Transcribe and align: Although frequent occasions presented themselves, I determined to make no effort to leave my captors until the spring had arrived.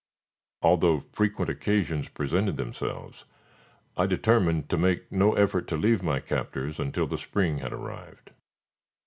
Although 0.63 1.01
frequent 1.11 1.51
occasions 1.51 2.09
presented 2.09 2.57
themselves, 2.57 3.25
I 3.95 4.07
determined 4.07 4.67
to 4.69 4.77
make 4.77 5.11
no 5.11 5.33
effort 5.35 5.67
to 5.67 5.77
leave 5.77 6.01
my 6.01 6.19
captors 6.19 6.79
until 6.79 7.05
the 7.05 7.19
spring 7.19 7.59
had 7.59 7.71
arrived. 7.71 8.31